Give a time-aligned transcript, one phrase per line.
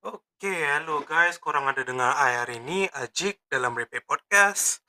[0.00, 1.36] Okay, hello guys.
[1.36, 4.80] Korang ada dengar I hari ni, Ajik dalam Repair Podcast.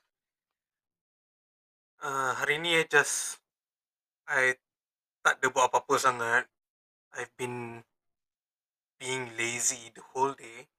[2.00, 3.36] Uh, hari ni I just...
[4.24, 4.56] I
[5.20, 6.48] tak ada buat apa-apa sangat.
[7.12, 7.84] I've been
[8.96, 10.72] being lazy the whole day.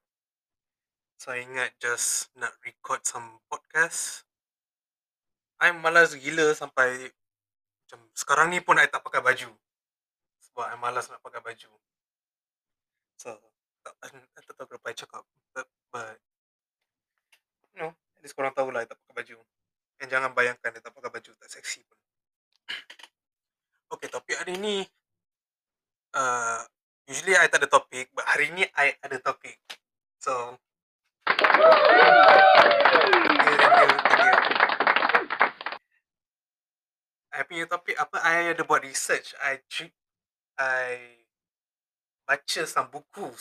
[1.21, 4.25] So, I ingat just nak record some podcast.
[5.61, 7.13] I malas gila sampai...
[7.85, 9.53] Macam sekarang ni pun I tak pakai baju.
[10.49, 11.69] Sebab I malas nak pakai baju.
[13.21, 13.52] So,
[14.83, 15.23] kenapa I cakap.
[15.53, 16.17] But, but
[17.79, 19.37] know, at least korang tahu lah I tak pakai baju.
[20.01, 21.97] And jangan bayangkan I tak pakai baju, tak seksi pun.
[23.93, 24.85] Okay, topik hari ni...
[26.13, 26.61] Uh,
[27.09, 29.57] usually I tak ada topik, but hari ni I ada topik.
[30.21, 30.57] So...
[37.33, 39.33] I punya topik apa, I ada buat research.
[39.41, 39.57] I,
[40.61, 41.17] I
[42.29, 43.33] baca some buku.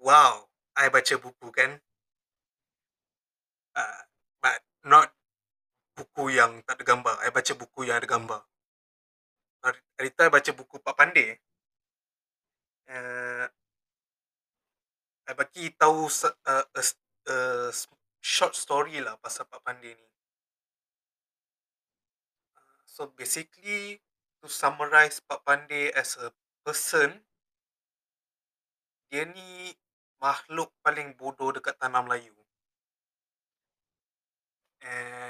[0.00, 0.48] Wow,
[0.80, 1.76] I baca buku kan.
[3.76, 4.02] Uh,
[4.40, 5.12] but not
[5.92, 7.14] buku yang tak ada gambar.
[7.20, 8.40] I baca buku yang ada gambar.
[9.60, 11.36] Hari tu I baca buku Pak Pandey.
[12.88, 13.44] Uh,
[15.28, 16.82] I bagi tahu uh, a,
[17.28, 17.36] a
[18.24, 20.08] short story lah pasal Pak Pandey ni.
[22.88, 24.00] So basically
[24.40, 26.32] to summarize Pak Pandey as a
[26.64, 27.20] person,
[29.12, 29.76] dia ni
[30.20, 32.36] makhluk paling bodoh dekat tanah Melayu.
[34.80, 35.29] And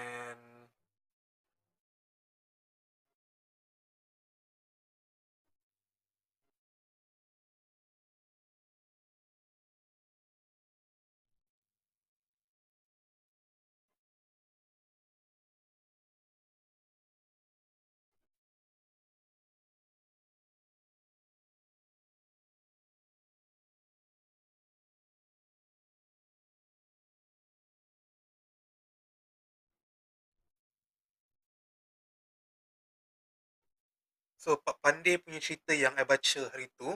[34.40, 36.88] So, Pak Pandey punya cerita yang I baca hari tu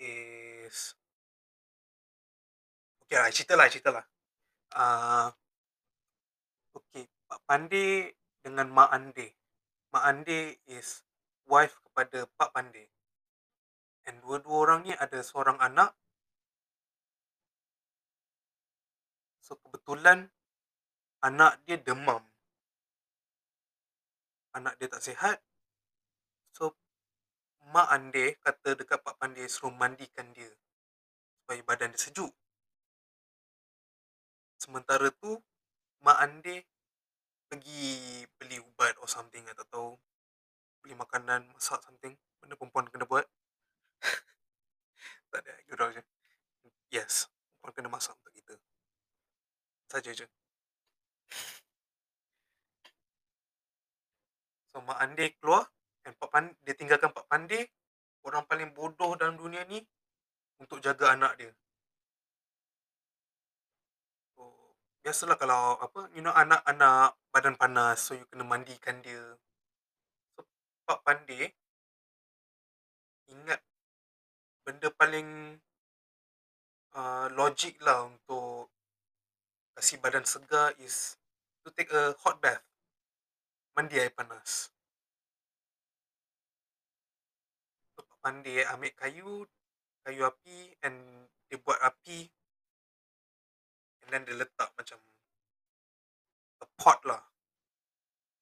[0.00, 0.96] is...
[3.04, 4.04] Okay lah, cerita lah, cerita lah.
[4.72, 5.28] Uh,
[6.72, 9.36] okay, Pak Pandey dengan Mak Ande.
[9.92, 11.04] Mak Ande is
[11.44, 12.88] wife kepada Pak Pandey.
[14.08, 15.92] And dua-dua orang ni ada seorang anak.
[19.44, 20.32] So, kebetulan
[21.20, 22.31] anak dia demam
[24.56, 25.38] anak dia tak sihat.
[26.52, 26.76] So,
[27.72, 30.50] Mak Ande kata dekat Pak Pandey suruh mandikan dia.
[31.42, 32.32] Supaya badan dia sejuk.
[34.60, 35.40] Sementara tu,
[36.04, 36.68] Mak Ande
[37.48, 39.44] pergi beli ubat or something.
[39.44, 39.96] I tak tahu.
[40.84, 42.16] Beli makanan, masak something.
[42.40, 43.24] Benda perempuan kena buat.
[45.30, 46.02] tak ada, gurau je.
[46.92, 47.30] Yes,
[47.60, 48.54] perempuan kena masak untuk kita.
[49.88, 50.41] Saja je.
[54.72, 55.68] So Mak Ande keluar
[56.00, 57.68] dan Pak Pandey, dia tinggalkan Pak Pandey,
[58.24, 59.84] orang paling bodoh dalam dunia ni
[60.56, 61.52] untuk jaga anak dia.
[64.34, 64.48] So,
[65.04, 69.38] biasalah kalau apa, you know anak-anak badan panas, so you kena mandikan dia.
[70.34, 70.48] So,
[70.88, 71.52] Pak Pandey
[73.28, 73.60] ingat
[74.64, 75.60] benda paling
[76.96, 78.72] uh, logik lah untuk
[79.76, 81.20] kasih badan segar is
[81.64, 82.71] to take a hot bath
[83.72, 84.68] mandi air panas.
[87.96, 89.32] Bapak pandai ambil kayu,
[90.04, 92.28] kayu api and dia buat api
[94.04, 95.00] and then dia letak macam
[96.60, 97.22] a pot lah.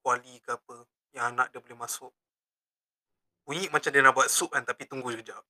[0.02, 2.10] Kuali ke apa yang anak dia boleh masuk.
[3.46, 5.42] Bunyi macam dia nak buat sup kan tapi tunggu sekejap.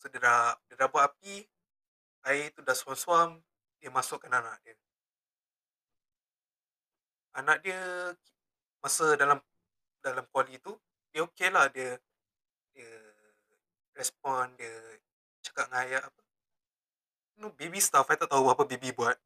[0.00, 1.44] So dia dah, dia dah buat api,
[2.24, 3.36] air tu dah suam-suam,
[3.78, 4.72] dia masukkan anak dia.
[7.36, 7.78] Anak dia
[8.80, 9.38] masa dalam
[10.00, 10.72] dalam kuali tu
[11.12, 12.00] dia okey lah dia
[12.72, 12.90] dia
[13.96, 14.72] respon dia
[15.44, 16.20] cakap dengan ayah apa
[17.40, 19.16] know, baby stuff I tak tahu apa baby buat.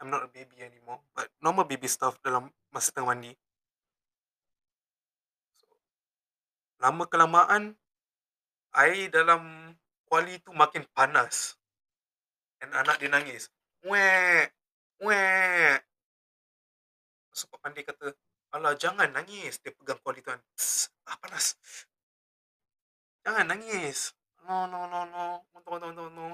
[0.00, 3.32] I'm not a baby anymore but normal baby stuff dalam masa tengah mandi.
[5.60, 5.68] So,
[6.80, 7.76] lama kelamaan
[8.76, 9.72] air dalam
[10.08, 11.56] kuali tu makin panas.
[12.60, 13.52] Dan anak dia nangis.
[13.84, 14.52] Wek
[15.04, 15.80] wek
[17.36, 18.16] sebab pandai kata
[18.56, 19.60] Alah, jangan nangis.
[19.60, 20.40] Dia pegang kuali tuan.
[21.04, 21.60] Ah, panas.
[23.20, 24.16] Jangan nangis.
[24.48, 25.44] No, no, no, no.
[25.52, 26.26] No, no, no, no.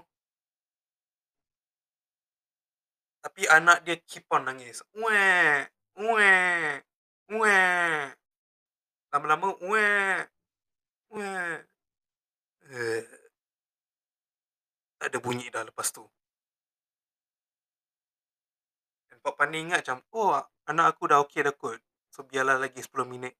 [3.26, 4.86] Tapi anak dia keep on nangis.
[4.94, 5.66] Uwe,
[5.98, 6.34] uwe,
[7.34, 7.58] uwe.
[9.10, 9.86] Lama-lama, uwe,
[11.10, 11.30] uwe.
[14.98, 16.06] tak ada bunyi dah lepas tu.
[19.22, 20.34] Pak Pandey ingat macam, oh
[20.66, 21.78] anak aku dah okey dah kot.
[22.12, 23.34] So biarlah lagi 10 minit.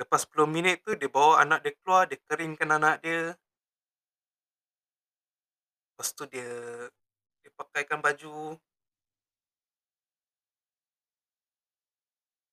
[0.00, 3.32] Lepas 10 minit tu dia bawa anak dia keluar, dia keringkan anak dia.
[5.92, 6.48] Lepas tu dia
[7.42, 8.60] dia pakaikan baju.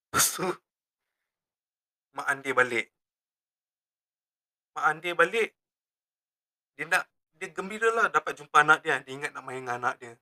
[0.08, 0.48] Lepas tu
[2.16, 2.86] Mak Andir balik.
[4.76, 5.50] Mak Andir balik,
[6.76, 7.04] dia nak,
[7.40, 9.04] dia gembira lah dapat jumpa anak dia.
[9.04, 10.14] Dia ingat nak main dengan anak dia.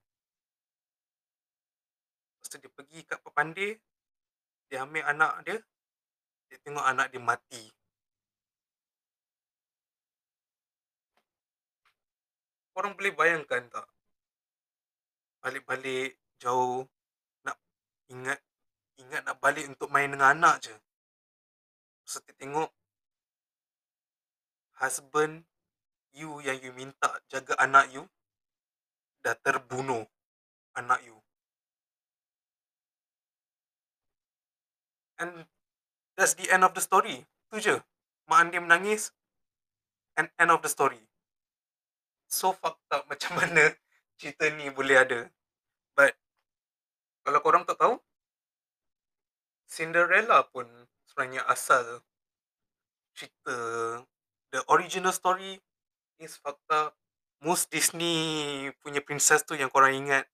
[2.48, 3.76] Tu dia pergi kat Pak Pandir,
[4.72, 5.60] dia ambil anak dia,
[6.48, 7.60] dia tengok anak dia mati.
[12.72, 13.84] Korang boleh bayangkan tak?
[15.44, 16.88] Balik-balik jauh,
[17.44, 17.60] nak
[18.08, 18.40] ingat,
[18.96, 20.72] ingat nak balik untuk main dengan anak je.
[20.72, 22.70] Lepas tu tengok,
[24.80, 25.44] husband
[26.16, 28.08] you yang you minta jaga anak you,
[29.20, 30.08] dah terbunuh
[30.72, 31.17] anak you.
[35.18, 35.46] And
[36.16, 37.26] that's the end of the story.
[37.50, 37.76] Tu je.
[38.30, 39.10] Mak Andir menangis.
[40.18, 41.02] And end of the story.
[42.28, 43.74] So fucked up macam mana
[44.18, 45.20] cerita ni boleh ada.
[45.94, 46.14] But,
[47.26, 47.98] kalau korang tak tahu,
[49.68, 50.64] Cinderella pun
[51.04, 52.00] sebenarnya asal
[53.12, 53.56] cerita
[54.50, 55.60] the original story
[56.18, 56.96] is fucked up.
[57.38, 60.26] Most Disney punya princess tu yang korang ingat,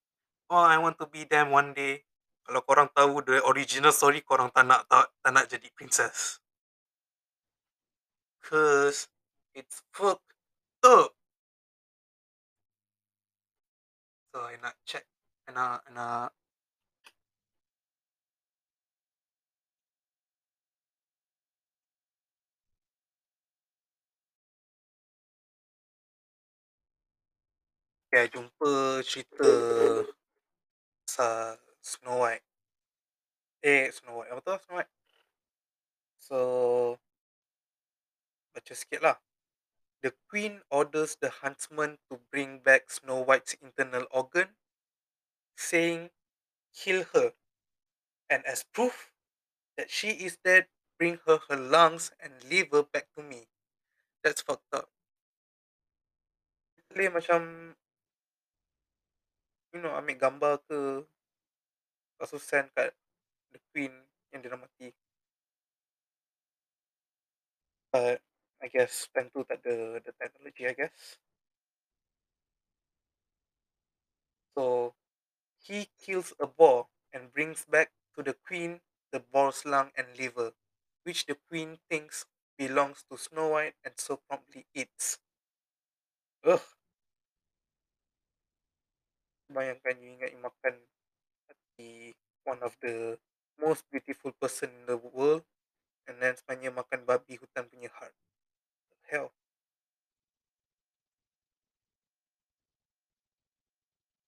[0.49, 2.01] oh I want to be them one day.
[2.45, 6.37] Kalau korang tahu the original story, korang tak nak tak, tak nak jadi princess.
[8.45, 9.09] Cause
[9.57, 10.21] it's fucked
[10.85, 11.09] up.
[14.29, 15.09] So I nak check,
[15.49, 16.29] I nak, I nak
[28.15, 29.43] Okay, jumpa cerita
[31.03, 32.41] pasal Snow White.
[33.61, 34.33] Eh, Snow White.
[34.33, 34.93] Apa tu Snow White?
[36.17, 36.37] So,
[38.49, 39.17] baca sikit lah.
[40.01, 44.57] The queen orders the huntsman to bring back Snow White's internal organ,
[45.53, 46.09] saying,
[46.73, 47.37] kill her.
[48.25, 49.13] And as proof
[49.77, 50.65] that she is dead,
[50.97, 53.45] bring her her lungs and liver back to me.
[54.25, 54.89] That's fucked up.
[56.89, 57.73] Boleh macam
[59.75, 61.05] you know, ambil gambar ke
[62.19, 63.93] the queen
[64.31, 64.91] yang dia mati.
[67.91, 68.19] But
[68.59, 71.19] I guess time tu tak ada the technology I guess.
[74.55, 74.95] So
[75.59, 78.79] he kills a boar and brings back to the queen
[79.11, 80.51] the boar's lung and liver,
[81.07, 82.27] which the queen thinks
[82.59, 85.19] belongs to Snow White and so promptly eats.
[86.43, 86.63] Ugh.
[89.47, 90.75] Bayangkan you ingat you makan
[91.75, 93.19] hati one of the
[93.59, 95.43] most beautiful person in the world
[96.07, 98.15] and then sebenarnya makan babi hutan punya heart.
[99.11, 99.31] Hell.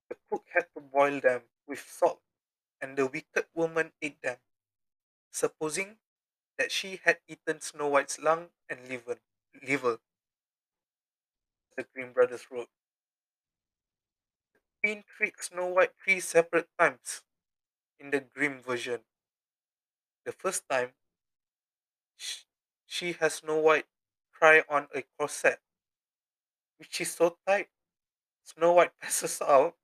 [0.09, 2.21] The cook had to boil them with salt
[2.81, 4.37] and the wicked woman ate them,
[5.31, 5.99] supposing
[6.57, 9.19] that she had eaten Snow White's lung and liver.
[9.63, 9.99] liver.
[11.77, 12.69] The Green Brothers wrote.
[14.53, 17.23] The Queen tricked Snow White three separate times
[17.99, 18.99] in the Grimm version.
[20.25, 20.93] The first time,
[22.85, 23.85] she has Snow White
[24.33, 25.59] try on a corset,
[26.77, 27.69] which is so tight,
[28.43, 29.75] Snow White passes out.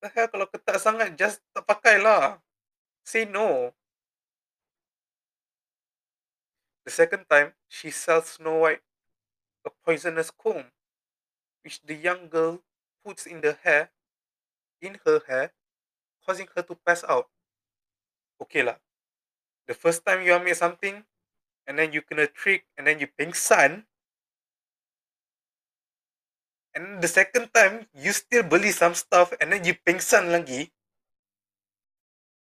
[0.00, 2.38] The kalau ketat sangat, just tak pakai lah.
[3.02, 3.74] Say no.
[6.86, 8.80] The second time, she sells Snow White
[9.66, 10.70] a poisonous comb,
[11.62, 12.62] which the young girl
[13.04, 13.90] puts in the hair,
[14.80, 15.52] in her hair,
[16.24, 17.28] causing her to pass out.
[18.38, 18.78] Okay lah.
[19.66, 21.04] The first time you ambil something,
[21.68, 23.84] and then you kena trick, and then you pengsan,
[26.72, 30.70] and the second time, you still beli some stuff, and then you pengsan lagi,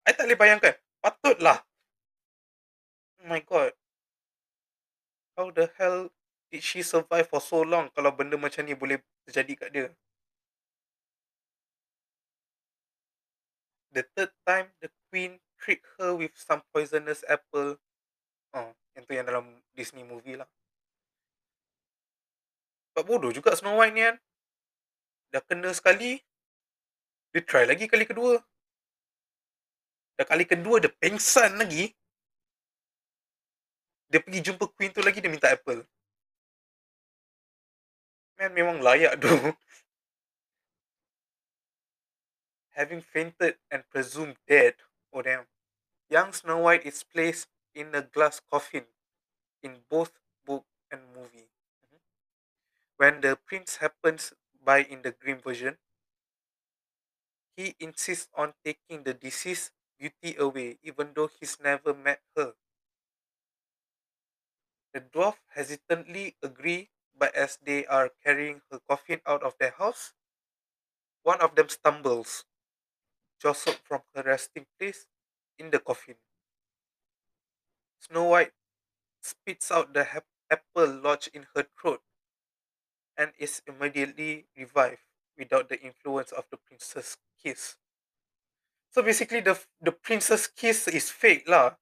[0.09, 0.73] I tak boleh bayangkan.
[1.05, 1.61] Patutlah.
[3.21, 3.77] Oh my god.
[5.37, 6.09] How the hell
[6.49, 8.99] did she survive for so long kalau benda macam ni boleh
[9.29, 9.87] terjadi kat dia?
[13.89, 17.81] The third time, the queen tricked her with some poisonous apple.
[18.53, 20.49] Oh, yang tu yang dalam Disney movie lah.
[22.93, 24.15] Sebab bodoh juga Snow White ni kan.
[25.29, 26.21] Dah kena sekali,
[27.29, 28.41] dia try lagi kali kedua.
[30.17, 31.93] Dah kali kedua dia pengsan lagi.
[34.09, 35.85] Dia pergi jumpa queen tu lagi dia minta apple.
[38.41, 39.29] Man memang layak tu.
[42.79, 44.77] Having fainted and presumed dead.
[45.13, 45.45] Oh damn.
[46.09, 48.87] Young Snow White is placed in a glass coffin
[49.63, 51.51] in both book and movie.
[51.85, 51.99] Mhm.
[52.97, 54.31] When the prince happens
[54.61, 55.79] by in the Grimm version,
[57.55, 62.55] he insists on taking the deceased beauty away, even though he's never met her.
[64.93, 70.13] The dwarf hesitantly agree, but as they are carrying her coffin out of their house,
[71.23, 72.43] one of them stumbles,
[73.39, 75.07] jostled from her resting place
[75.57, 76.15] in the coffin.
[77.99, 78.51] Snow White
[79.21, 80.07] spits out the
[80.49, 82.01] apple lodged in her throat
[83.17, 85.03] and is immediately revived
[85.37, 87.75] without the influence of the prince's kiss.
[88.91, 91.77] So basically the the princess kiss is fake lah.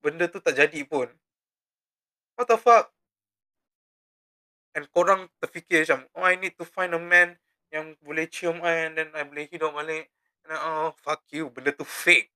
[0.00, 1.12] Benda tu tak jadi pun.
[2.36, 2.94] What the fuck?
[4.72, 7.36] And korang terfikir macam, oh I need to find a man
[7.70, 10.10] yang boleh cium I and then I boleh hidup balik.
[10.46, 12.30] And then, oh fuck you, benda tu fake.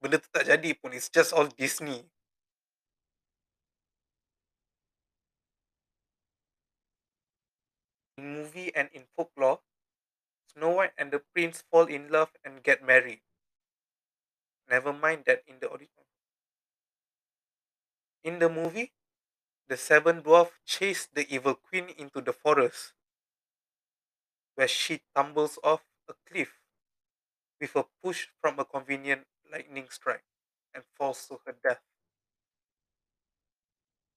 [0.00, 0.96] Benda tu tak jadi pun.
[0.96, 2.08] It's just all Disney.
[8.16, 9.60] In movie and in folklore,
[10.52, 13.20] Snow White and the prince fall in love and get married.
[14.68, 16.08] Never mind that in the original.
[18.22, 18.92] In the movie,
[19.68, 22.92] the seven dwarfs chase the evil queen into the forest,
[24.54, 26.60] where she tumbles off a cliff
[27.60, 30.24] with a push from a convenient lightning strike
[30.74, 31.80] and falls to her death.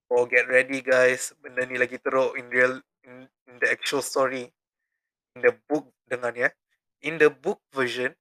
[0.09, 1.33] Oh, get ready, guys.
[1.41, 4.53] Benda ni lagi teruk in real in, in the actual story.
[5.33, 6.53] In the book, dengar ni eh.
[7.01, 8.13] In the book version,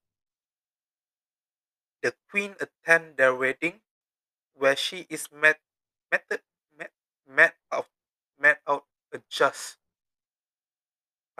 [2.00, 3.84] the queen attend their wedding,
[4.56, 5.60] where she is met,
[6.10, 6.24] met,
[6.72, 6.90] met,
[7.28, 7.92] met out,
[8.40, 9.81] met out a just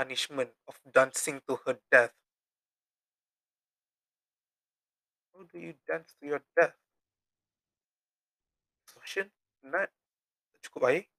[0.03, 2.13] punishment of dancing to her death.
[5.35, 6.75] How do you dance to your death?
[8.85, 9.33] Exhaustion?
[9.65, 9.91] Not
[10.63, 11.11] cukup baik.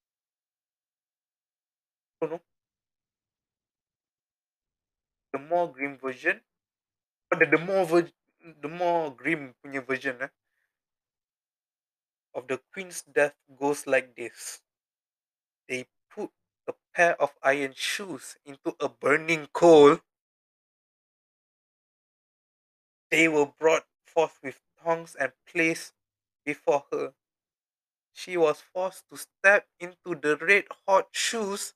[2.21, 2.41] Oh no.
[5.33, 6.39] The more grim version,
[7.33, 8.11] oh, the, the more ver-
[8.61, 10.29] the more grim punya version eh,
[12.35, 14.61] of the queen's death goes like this.
[15.67, 15.87] They
[16.95, 19.99] pair of iron shoes into a burning coal.
[23.11, 25.93] They were brought forth with tongs and placed
[26.43, 27.13] before her.
[28.13, 31.73] She was forced to step into the red hot shoes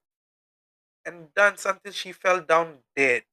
[1.06, 3.24] and dance until she fell down dead.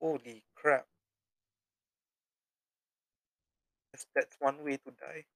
[0.00, 0.88] Holy crap.
[4.14, 5.26] That's one way to die.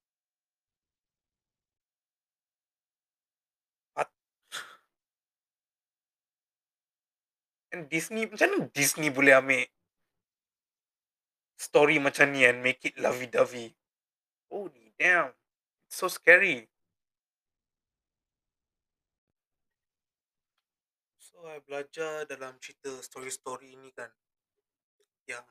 [7.73, 9.65] And Disney, macam mana Disney boleh ambil
[11.57, 13.73] story macam ni and make it lovey-dovey?
[14.53, 15.33] Holy damn.
[15.89, 16.69] It's so scary.
[21.17, 24.13] So, I belajar dalam cerita story-story ni kan,
[25.25, 25.49] yang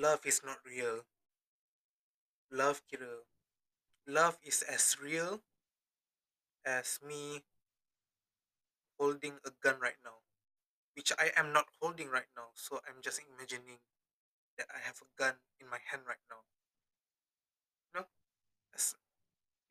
[0.00, 1.04] love is not real.
[2.48, 3.28] Love kira,
[4.08, 5.44] love is as real
[6.64, 7.44] as me
[8.96, 10.21] holding a gun right now,
[10.92, 12.52] which I am not holding right now.
[12.54, 13.80] So, I'm just imagining
[14.58, 16.44] that I have a gun in my hand right now.
[17.96, 18.06] Know,
[18.72, 18.94] it's,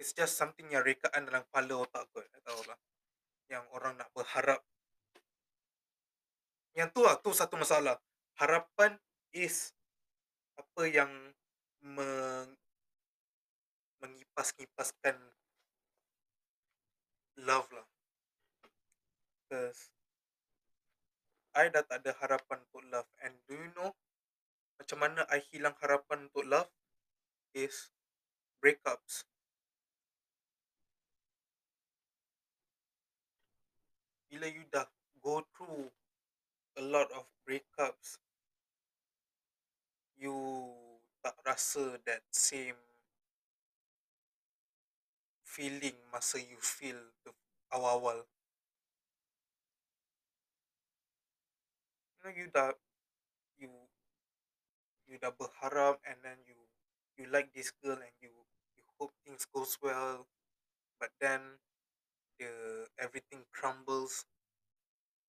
[0.02, 2.80] it's just something yang rekaan dalam kepala otak kot, tak tahu lah.
[3.50, 4.62] Yang orang nak berharap.
[6.74, 8.00] Yang tu lah, tu satu masalah.
[8.40, 8.98] Harapan
[9.36, 9.76] is
[10.58, 11.12] apa yang
[11.84, 12.58] meng,
[14.02, 15.18] mengipas-ngipaskan
[17.46, 17.86] love lah.
[19.46, 19.92] Because
[21.52, 23.10] I dah tak ada harapan untuk love.
[23.20, 23.92] And do you know
[24.80, 26.72] macam mana I hilang harapan untuk love?
[27.52, 27.92] Is
[28.64, 29.28] breakups.
[34.32, 34.88] Bila you dah
[35.20, 35.92] go through
[36.80, 38.16] a lot of breakups,
[40.16, 40.32] you
[41.20, 42.80] tak rasa that same
[45.44, 46.98] feeling masa you feel
[47.76, 48.24] awal-awal.
[52.22, 52.78] You know, you dah,
[53.58, 53.74] you,
[55.10, 56.54] you dah berharap and then you,
[57.18, 58.30] you like this girl and you,
[58.78, 60.30] you hope things goes well,
[61.02, 61.58] but then
[62.38, 64.30] the everything crumbles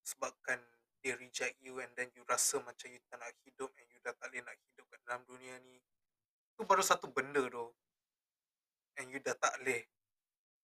[0.04, 0.60] sebabkan
[1.00, 4.12] they reject you and then you rasa macam you tak nak hidup and you dah
[4.12, 5.80] tak boleh nak hidup kat dalam dunia ni.
[6.52, 7.72] Tu baru satu benda tu
[9.00, 9.80] and you dah tak boleh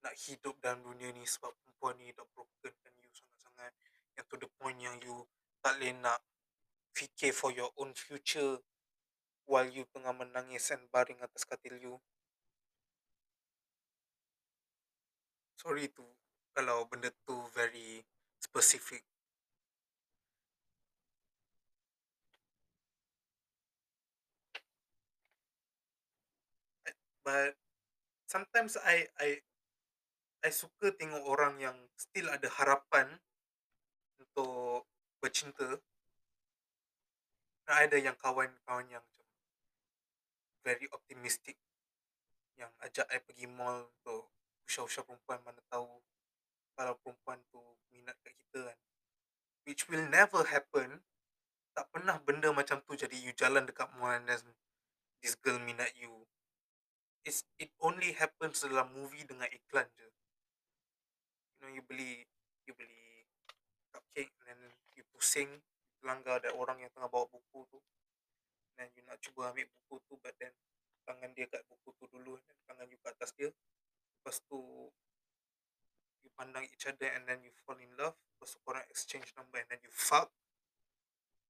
[0.04, 3.72] nak hidup dalam dunia ni sebab perempuan ni dah brokenkan you sangat-sangat.
[4.12, 5.24] Yang to the point yang you
[5.62, 6.18] tak boleh nak
[6.94, 8.58] fikir for your own future
[9.48, 11.94] while you tengah menangis and baring atas katil you.
[15.58, 16.06] Sorry tu
[16.54, 18.02] kalau benda tu very
[18.38, 19.02] specific.
[27.26, 27.52] But
[28.24, 29.30] sometimes I I
[30.40, 33.20] I suka tengok orang yang still ada harapan
[34.22, 34.86] untuk
[35.20, 35.82] bercinta.
[37.68, 39.28] Ada yang kawan-kawan yang macam
[40.64, 41.60] very optimistic
[42.58, 44.34] yang ajak I pergi mall untuk
[44.66, 45.86] usah-usah perempuan mana tahu
[46.74, 47.62] kalau perempuan tu
[47.94, 48.78] minat kat kita kan.
[49.66, 51.02] Which will never happen.
[51.74, 54.42] Tak pernah benda macam tu jadi you jalan dekat mall and then
[55.22, 56.26] this girl minat you.
[57.22, 60.08] It's, it only happens dalam movie dengan iklan je.
[60.08, 62.26] You know, you beli
[62.66, 63.26] you beli
[63.90, 64.74] cupcake and then
[65.18, 65.50] pusing
[66.06, 67.82] langgar ada orang yang tengah bawa buku tu.
[68.78, 70.54] Dan you nak cuba ambil buku tu but then
[71.02, 73.50] tangan dia kat buku tu dulu dan tangan you kat atas dia.
[73.50, 74.62] Lepas tu
[76.22, 78.14] you pandang each other and then you fall in love.
[78.14, 80.30] Lepas tu korang exchange number and then you fuck.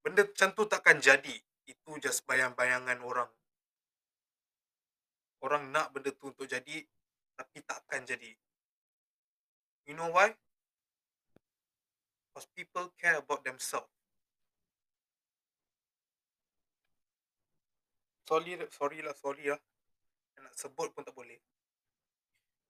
[0.01, 1.37] Benda macam tu takkan jadi.
[1.69, 3.29] Itu just bayang-bayangan orang.
[5.45, 6.89] Orang nak benda tu untuk jadi
[7.37, 8.33] tapi takkan jadi.
[9.85, 10.33] You know why
[12.39, 13.91] because people care about themselves.
[18.29, 19.59] Sorry sorry lah sorry lah.
[20.39, 21.41] Nak sebut pun tak boleh.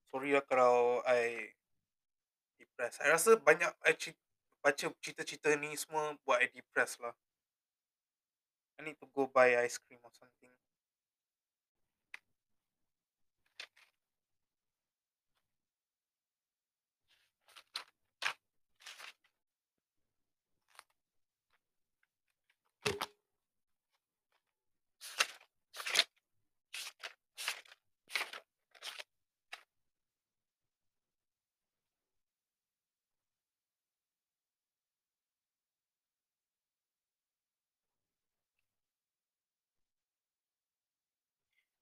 [0.09, 1.53] Sorry lah kalau I
[2.57, 3.03] depressed.
[3.05, 3.93] I rasa banyak I
[4.65, 7.13] baca cerita-cerita ni semua buat I depressed lah.
[8.79, 10.55] I need to go buy ice cream or something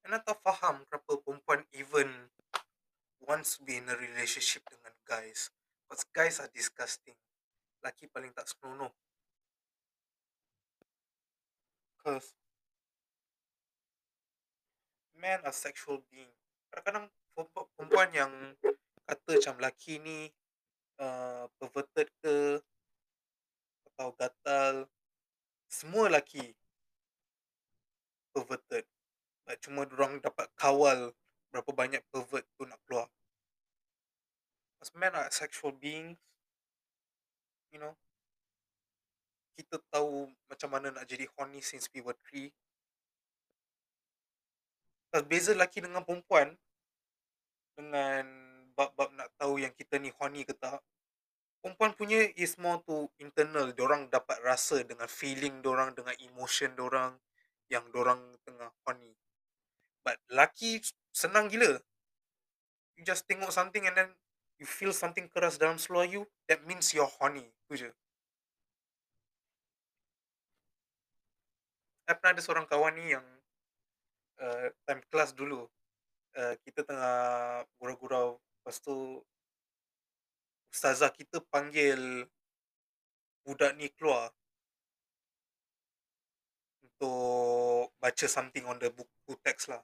[0.06, 2.30] Anda tak faham kenapa perempuan even
[3.26, 5.50] wants to be in a relationship dengan guys.
[5.82, 7.18] Because guys are disgusting.
[7.82, 8.94] Laki paling tak senonoh.
[11.98, 12.38] Because
[15.18, 16.30] men are sexual being.
[16.70, 17.10] Kadang-kadang
[17.74, 18.32] perempuan yang
[19.10, 20.30] kata macam laki ni
[21.02, 22.62] uh, perverted ke
[23.90, 24.86] atau gatal.
[25.66, 26.54] Semua laki
[28.30, 28.86] perverted.
[29.46, 31.11] Like cuma orang dapat kawal
[31.50, 33.11] berapa banyak pervert tu nak keluar.
[34.79, 36.14] As men are sexual beings,
[37.74, 37.98] you know,
[39.59, 42.55] kita tahu macam mana nak jadi horny since we were three.
[45.11, 46.55] Pas beza lelaki dengan perempuan,
[47.74, 48.22] dengan
[48.79, 50.79] bab-bab nak tahu yang kita ni horny ke tak,
[51.64, 53.72] perempuan punya is more to internal.
[53.72, 57.16] Diorang dapat rasa dengan feeling diorang, dengan emotion diorang
[57.72, 59.16] yang diorang tengah horny.
[60.06, 61.82] But laki senang gila.
[62.94, 64.14] You just tengok something and then
[64.62, 67.50] you feel something keras dalam seluar you, that means you're horny.
[67.66, 67.90] Tu je.
[72.06, 73.26] I pernah ada seorang kawan ni yang
[74.38, 75.66] uh, time kelas dulu.
[76.38, 78.38] Uh, kita tengah gurau-gurau.
[78.38, 79.18] Lepas tu
[80.70, 82.30] ustazah kita panggil
[83.42, 84.30] budak ni keluar
[86.84, 89.82] untuk baca something on the buku teks lah.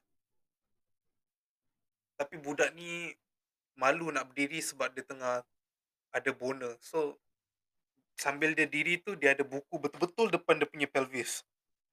[2.17, 3.13] Tapi budak ni
[3.77, 5.43] malu nak berdiri sebab dia tengah
[6.13, 6.77] ada boner.
[6.81, 7.17] So
[8.21, 11.43] sambil dia diri tu dia ada buku betul-betul depan dia punya pelvis.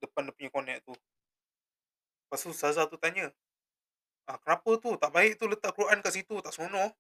[0.04, 0.96] Depan dia punya connect tu.
[2.30, 3.34] Lepas tu Ustazah tu tanya.
[4.30, 4.94] Ah, kenapa tu?
[4.94, 6.38] Tak baik tu letak Quran kat situ.
[6.46, 6.94] Tak seronok.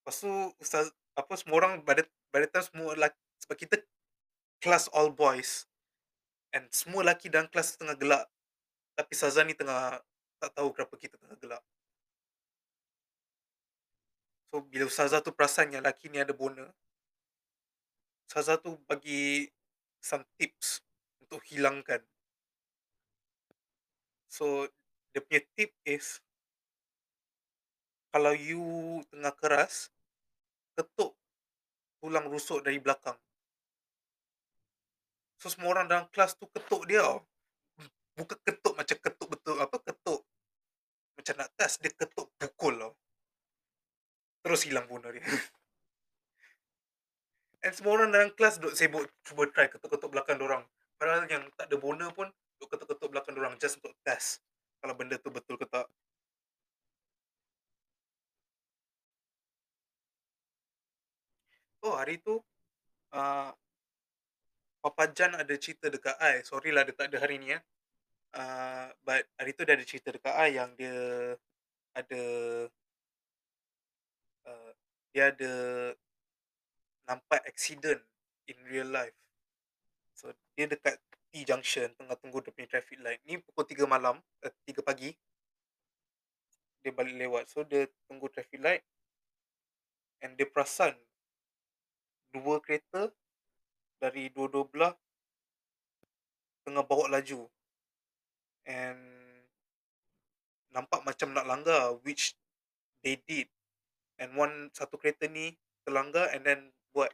[0.00, 3.76] Lepas tu Ustaz, apa semua orang pada pada time semua lelaki, sebab kita
[4.60, 5.64] kelas all boys.
[6.52, 8.28] And semua lelaki dalam kelas tengah gelak.
[8.98, 10.04] Tapi Ustazah ni tengah
[10.40, 11.62] tak tahu kenapa kita tengah gelap.
[14.50, 16.72] So bila Ustazah tu perasan yang lelaki ni ada boner,
[18.26, 19.46] Ustazah tu bagi
[20.00, 20.82] some tips
[21.22, 22.02] untuk hilangkan.
[24.26, 24.66] So
[25.12, 26.18] the punya tip is
[28.10, 29.92] kalau you tengah keras,
[30.74, 31.14] ketuk
[32.02, 33.18] tulang rusuk dari belakang.
[35.38, 37.06] So semua orang dalam kelas tu ketuk dia.
[38.18, 40.20] bukan ketuk macam ketuk betul apa ketuk
[41.20, 42.92] macam nak test dia ketuk pukul tau.
[44.40, 45.20] Terus hilang phone dia.
[47.64, 50.64] And semua orang dalam kelas duk sibuk cuba try ketuk-ketuk belakang orang.
[50.96, 54.40] Padahal yang tak ada bona pun duk ketuk-ketuk belakang orang just untuk test
[54.80, 55.84] kalau benda tu betul ke tak.
[61.84, 62.40] Oh hari tu
[63.12, 63.52] uh,
[64.80, 66.40] Papa Jan ada cerita dekat I.
[66.48, 67.60] Sorry lah dia tak ada hari ni ya
[68.34, 70.98] uh, but hari tu dia ada cerita dekat I yang dia
[71.94, 72.22] ada
[74.46, 74.72] uh,
[75.10, 75.52] dia ada
[77.10, 77.98] nampak accident
[78.46, 79.16] in real life.
[80.14, 80.98] So dia dekat
[81.30, 83.22] T junction tengah tunggu punya traffic light.
[83.26, 85.10] Ni pukul 3 malam, uh, 3 pagi.
[86.82, 87.44] Dia balik lewat.
[87.50, 88.82] So dia tunggu traffic light
[90.20, 90.92] and dia perasan
[92.30, 93.10] dua kereta
[93.98, 94.94] dari dua-dua belah
[96.62, 97.50] tengah bawa laju.
[98.68, 99.00] And
[100.70, 102.34] nampak macam nak langgar which
[103.02, 103.50] they did.
[104.20, 106.60] And one satu kereta ni terlanggar and then
[106.92, 107.10] buat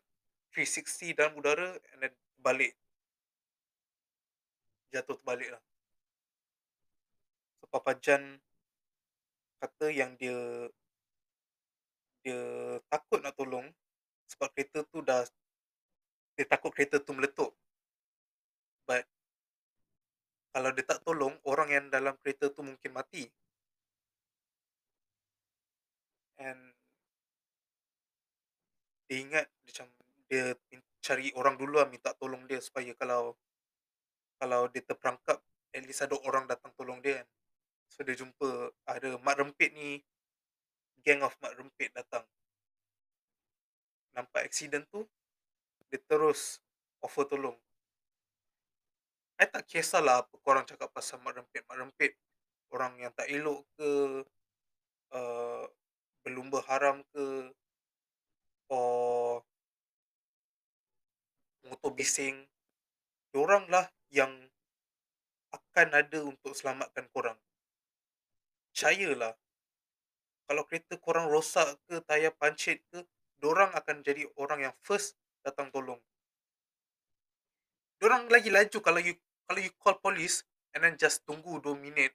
[0.52, 2.74] 360 dalam udara and then balik.
[4.90, 5.62] Jatuh terbalik lah.
[7.62, 8.42] So Papa Jan
[9.62, 10.68] kata yang dia
[12.26, 12.42] dia
[12.90, 13.70] takut nak tolong
[14.26, 15.22] sebab kereta tu dah
[16.36, 17.54] dia takut kereta tu meletup.
[18.84, 19.08] But
[20.56, 23.28] kalau dia tak tolong orang yang dalam kereta tu mungkin mati.
[26.40, 26.72] And
[29.04, 29.92] dia ingat macam
[30.32, 30.56] dia
[31.04, 33.36] cari orang dulu lah minta tolong dia supaya kalau
[34.40, 35.44] kalau dia terperangkap
[35.76, 37.28] at least ada orang datang tolong dia kan.
[37.92, 40.00] So dia jumpa ada mak rempit ni
[41.04, 42.24] gang of mak rempit datang.
[44.16, 45.04] Nampak accident tu
[45.92, 46.64] dia terus
[47.04, 47.60] offer tolong
[49.36, 52.12] I tak kisahlah apa korang cakap pasal mak rempit mak rempit
[52.72, 53.90] orang yang tak elok ke
[55.12, 55.64] uh,
[56.24, 57.52] berlumba haram ke
[58.72, 59.44] or
[61.68, 62.46] motor bising.
[63.36, 64.32] Orang lah yang
[65.52, 67.36] akan ada untuk selamatkan korang.
[68.72, 69.36] Percayalah
[70.48, 73.04] kalau kereta korang rosak ke tayar pancit ke
[73.44, 76.00] orang akan jadi orang yang first datang tolong.
[78.00, 79.16] Orang lagi laju kalau you
[79.46, 80.42] kalau you call police
[80.74, 82.12] and then just tunggu 2 minit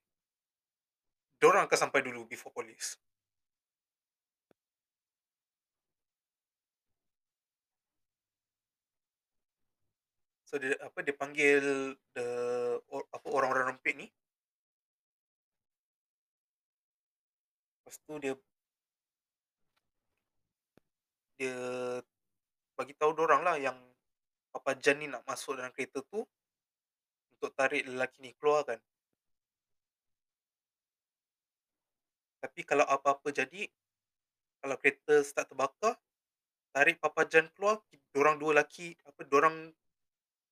[1.41, 3.01] orang akan sampai dulu before police
[10.51, 12.27] So dia apa dia panggil the
[12.91, 14.11] or, apa orang-orang rempit ni.
[17.87, 18.35] Lepas tu dia
[21.39, 21.55] dia
[22.75, 23.79] bagi tahu orang lah yang
[24.51, 26.27] Papa Jan ni nak masuk dalam kereta tu
[27.41, 28.77] untuk tarik lelaki ni keluar kan.
[32.37, 33.65] Tapi kalau apa-apa jadi,
[34.61, 35.97] kalau kereta start terbakar,
[36.69, 37.81] tarik Papa Jan keluar,
[38.13, 39.73] orang dua lelaki, apa, orang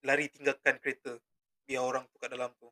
[0.03, 1.19] lari tinggalkan kereta
[1.67, 2.71] biar orang tu kat dalam tu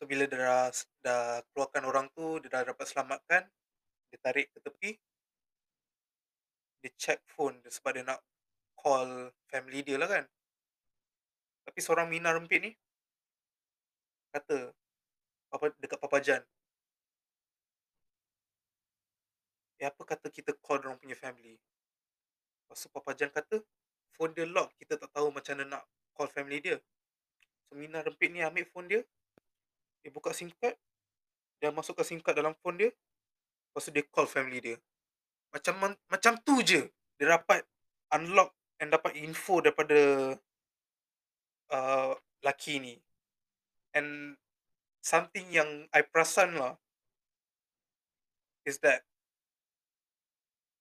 [0.00, 0.72] so bila dia dah,
[1.04, 3.42] dah keluarkan orang tu dia dah dapat selamatkan
[4.08, 4.90] dia tarik ke tepi
[6.80, 8.20] dia check phone sebab dia nak
[8.80, 10.24] call family dia lah kan
[11.68, 12.72] tapi seorang Mina rempit ni
[14.32, 14.72] kata
[15.52, 16.42] apa dekat Papa Jan
[19.80, 21.56] Eh apa kata kita call orang punya family?
[22.68, 23.64] Lepas tu Papa Jan kata,
[24.12, 26.76] phone dia lock, kita tak tahu macam mana nak call family dia.
[27.66, 29.00] So Mina rempit ni ambil phone dia,
[30.04, 30.76] dia buka SIM card,
[31.64, 34.76] dia masukkan SIM card dalam phone dia, lepas tu dia call family dia.
[35.48, 36.84] Macam macam tu je,
[37.16, 37.64] dia dapat
[38.12, 40.34] unlock and dapat info daripada
[41.70, 42.94] uh, laki ni.
[43.92, 44.40] And
[45.04, 46.80] something yang I perasan lah,
[48.64, 49.04] is that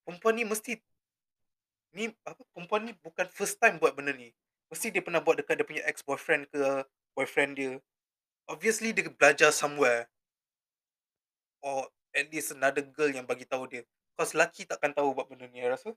[0.03, 0.79] perempuan ni mesti
[1.95, 4.31] ni apa perempuan ni bukan first time buat benda ni.
[4.69, 6.85] Mesti dia pernah buat dekat dia punya ex boyfriend ke
[7.17, 7.73] boyfriend dia.
[8.49, 10.09] Obviously dia belajar somewhere.
[11.59, 13.83] Or at least another girl yang bagi tahu dia.
[14.13, 15.95] Cause lelaki takkan tahu buat benda ni, I rasa.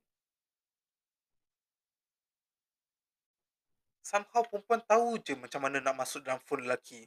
[4.02, 7.06] Somehow perempuan tahu je macam mana nak masuk dalam phone lelaki.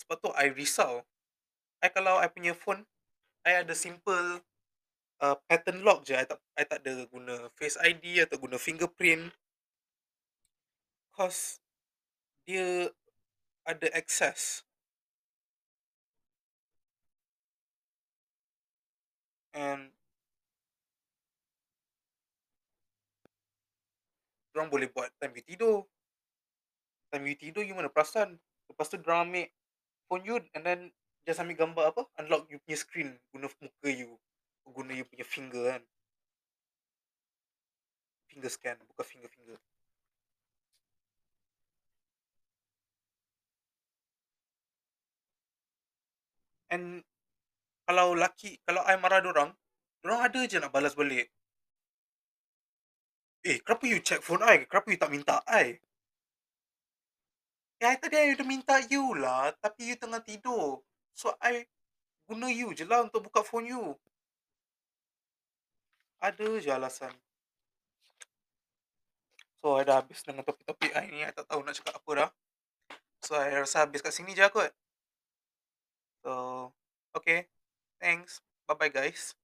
[0.00, 1.04] Sebab tu I risau.
[1.84, 2.88] I kalau I punya phone,
[3.44, 4.40] I ada simple
[5.20, 6.16] uh, pattern lock je.
[6.16, 9.28] I tak, I tak ada guna face ID atau guna fingerprint.
[11.12, 11.60] Cause
[12.48, 12.88] dia
[13.68, 14.64] ada access.
[19.52, 19.97] And
[24.58, 25.86] dorang boleh buat time you tidur.
[27.14, 28.34] Time you tidur, you mana perasan.
[28.66, 29.46] Lepas tu dorang ambil
[30.10, 30.90] phone you and then
[31.22, 34.18] just ambil gambar apa, unlock you punya screen guna muka you.
[34.66, 35.82] Guna you punya finger kan.
[38.26, 39.62] Finger scan, bukan finger-finger.
[46.74, 47.06] And
[47.86, 49.54] kalau laki kalau I marah dorang,
[50.02, 51.30] dorang ada je nak balas balik.
[53.44, 54.66] "Eh, kenapa you check phone I?
[54.66, 55.78] Kenapa you tak minta I?"
[57.80, 60.82] "Eh, I tadi I dah minta you lah, tapi you tengah tidur.
[61.14, 61.66] So, I
[62.26, 63.94] guna you je lah untuk buka phone you."
[66.18, 67.14] Ada je alasan.
[69.62, 71.22] So, I dah habis dengan topik-topik I ni.
[71.22, 72.30] I tak tahu nak cakap apa dah.
[73.22, 74.70] So, I rasa habis kat sini je lah kot.
[76.22, 76.32] So,
[77.14, 77.46] okay.
[77.98, 78.42] Thanks.
[78.66, 79.34] Bye-bye, guys.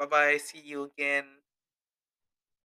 [0.00, 0.38] Okay, bye-bye.
[0.38, 1.24] See you again.